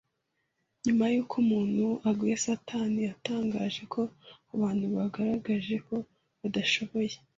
[0.85, 4.01] Nyuma y’uko umuntu aguye, Satani yatangaje ko
[4.55, 5.95] abantu bagaragaje ko
[6.41, 7.15] badashoboye